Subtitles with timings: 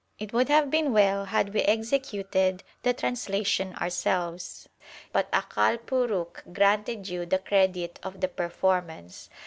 [0.17, 4.67] It would have been well, had we executed the translation ourselves;
[5.11, 9.29] but Akal Purukh granted you the credit of the performance.